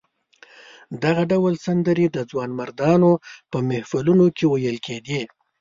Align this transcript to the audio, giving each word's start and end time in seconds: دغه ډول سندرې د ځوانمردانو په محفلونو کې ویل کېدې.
دغه 1.03 1.23
ډول 1.31 1.53
سندرې 1.65 2.07
د 2.11 2.17
ځوانمردانو 2.29 3.11
په 3.51 3.57
محفلونو 3.69 4.25
کې 4.37 4.45
ویل 4.47 4.77
کېدې. 4.87 5.21